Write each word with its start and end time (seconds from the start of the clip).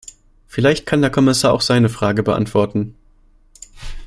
Vielleicht 0.47 0.87
kann 0.87 1.01
der 1.01 1.11
Kommissar 1.11 1.53
auch 1.53 1.61
seine 1.61 1.87
Frage 1.87 2.23
beantworten. 2.23 2.95